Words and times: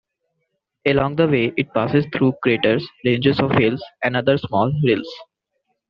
Along 0.87 1.15
the 1.15 1.27
way 1.27 1.53
it 1.57 1.75
passes 1.75 2.07
through 2.11 2.33
craters, 2.41 2.83
ranges 3.05 3.39
of 3.39 3.51
hills, 3.51 3.85
and 4.03 4.17
other 4.17 4.35
small 4.39 4.71
rilles. 4.83 5.07